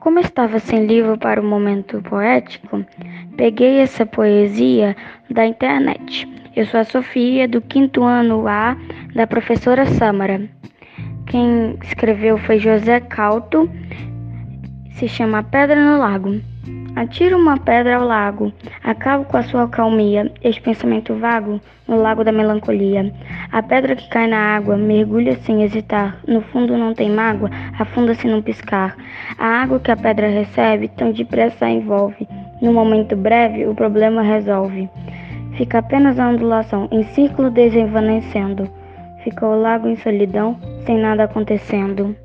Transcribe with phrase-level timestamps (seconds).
[0.00, 2.84] Como estava sem livro para o momento poético,
[3.36, 4.96] peguei essa poesia
[5.28, 6.26] da internet.
[6.54, 8.76] Eu sou a Sofia, do quinto ano A,
[9.14, 10.48] da professora Samara.
[11.26, 13.68] Quem escreveu foi José Calto,
[14.92, 16.40] se chama Pedra no Lago.
[16.98, 22.24] Atiro uma pedra ao lago, acabo com a sua calmia, este pensamento vago no lago
[22.24, 23.14] da melancolia.
[23.52, 28.26] A pedra que cai na água mergulha sem hesitar, no fundo não tem mágoa, afunda-se
[28.26, 28.96] num piscar.
[29.38, 32.26] A água que a pedra recebe tão depressa a envolve,
[32.60, 34.90] no momento breve o problema resolve.
[35.56, 38.68] Fica apenas a ondulação, em círculo desenvanecendo.
[39.22, 42.16] Fica o lago em solidão, sem nada acontecendo.